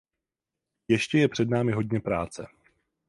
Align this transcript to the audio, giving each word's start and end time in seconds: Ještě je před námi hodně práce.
Ještě 0.87 1.17
je 1.17 1.27
před 1.27 1.49
námi 1.49 1.71
hodně 1.71 1.99
práce. 1.99 2.47